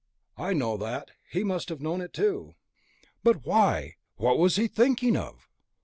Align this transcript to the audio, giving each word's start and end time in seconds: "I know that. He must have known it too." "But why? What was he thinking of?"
"I 0.39 0.53
know 0.53 0.77
that. 0.77 1.11
He 1.29 1.43
must 1.43 1.69
have 1.69 1.79
known 1.79 2.01
it 2.01 2.11
too." 2.11 2.55
"But 3.23 3.45
why? 3.45 3.97
What 4.15 4.39
was 4.39 4.55
he 4.55 4.67
thinking 4.67 5.15
of?" 5.15 5.47